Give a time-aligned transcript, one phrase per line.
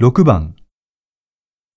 [0.00, 0.56] 6番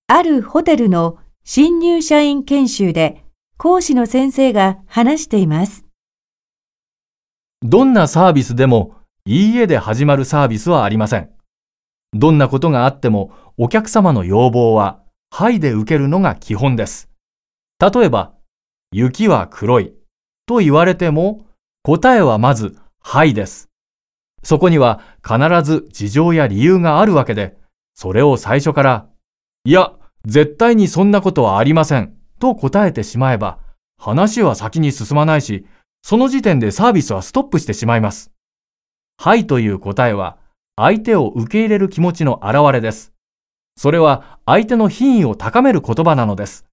[0.08, 3.22] あるホテルの新入社員研修で
[3.56, 5.84] 講師の先生が話しています。
[7.62, 11.30] どんなサービスでも、いいえで始まるサービスはありません。
[12.12, 15.00] どんなことがあっても、お客様の要望は、
[15.30, 17.08] はいで受けるのが基本です。
[17.78, 18.34] 例えば、
[18.90, 19.94] 雪は黒い
[20.44, 21.46] と言われても、
[21.84, 23.68] 答えはまず、はいです。
[24.42, 27.57] そこには必ず事情や理由があるわけで、
[28.00, 29.08] それを最初から、
[29.64, 29.92] いや、
[30.24, 33.58] 絶対にそんなことはありませんと答えてしまえば、
[33.98, 35.66] 話は先に進まないし、
[36.02, 38.30] その時点でサービスはストップしてしまいます。
[39.16, 40.38] はいという答えは、
[40.76, 43.12] 相手を受け入れる気持ちの表れです。
[43.76, 46.66] それは相手の品位を高める言葉なのです。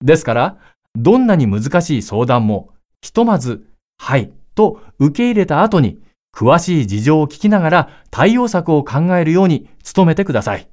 [0.00, 0.58] ですから、
[0.96, 3.64] どんなに難しい相談も、ひとまず、
[3.96, 6.00] はいと受け入れた後に、
[6.34, 10.68] 詳しい事情を聞きながら対応策を考えるように努めてください。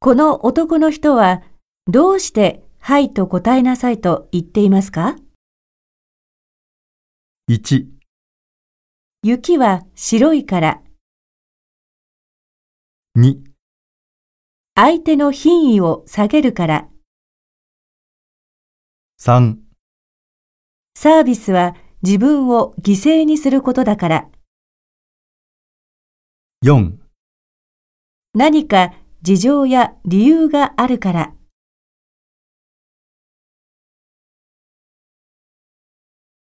[0.00, 1.42] この男の人は
[1.86, 5.16] どうしてはいと答えなさいと言っていますか
[7.48, 7.86] ？1、
[9.22, 10.82] 雪は白いから。
[13.18, 13.36] 2、
[14.74, 16.88] 相手の品位を下げるから
[19.24, 19.54] 3、
[20.96, 24.28] サービスは自分を犠牲にすることだから。
[26.64, 26.94] 4
[28.34, 31.34] 何か事情や理由があるから